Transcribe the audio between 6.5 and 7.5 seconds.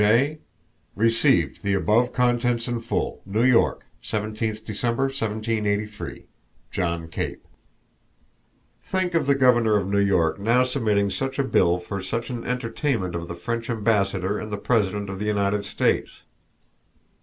JOHN CAPE